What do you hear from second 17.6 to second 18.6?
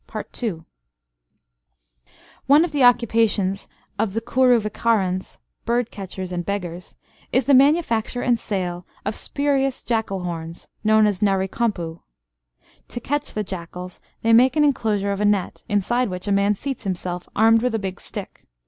with a big stick.